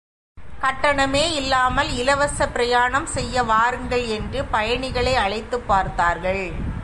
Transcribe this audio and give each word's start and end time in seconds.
கட்டணமே 0.61 1.31
இல்லாமல் 1.31 1.89
இலவசப் 1.89 2.51
பிரயாணம் 2.51 3.05
செய்ய 3.05 3.43
வாருங்கள் 3.43 4.05
என்று 4.05 4.45
பயணிகளை 4.45 5.15
அழைத்துப் 5.15 5.67
பார்த்தார்கள். 5.67 6.51